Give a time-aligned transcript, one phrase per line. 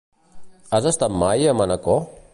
[0.77, 2.05] Has estat mai a Manacor?